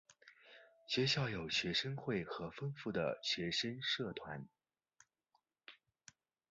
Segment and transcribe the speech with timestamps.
[0.87, 4.47] 学校有学生会和丰富的学生社团。